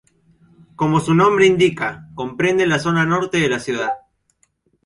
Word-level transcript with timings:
Como 0.75 0.99
su 0.99 1.13
nombre 1.13 1.45
indica, 1.45 2.09
comprende 2.15 2.65
la 2.65 2.79
zona 2.79 3.05
norte 3.05 3.37
de 3.39 3.49
la 3.49 3.59
ciudad. 3.59 3.91